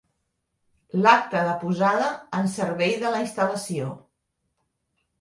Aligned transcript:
L'acta 1.07 1.43
de 1.49 1.53
posada 1.65 2.09
en 2.41 2.51
servei 2.57 2.99
de 3.05 3.15
la 3.19 3.23
instal·lació. 3.29 3.95